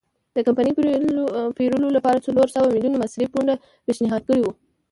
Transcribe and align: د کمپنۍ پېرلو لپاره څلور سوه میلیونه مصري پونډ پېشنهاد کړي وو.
د 0.35 0.37
کمپنۍ 0.47 0.71
پېرلو 1.57 1.87
لپاره 1.97 2.23
څلور 2.27 2.47
سوه 2.55 2.67
میلیونه 2.75 2.97
مصري 3.03 3.25
پونډ 3.33 3.49
پېشنهاد 3.85 4.21
کړي 4.27 4.41
وو. 4.43 4.51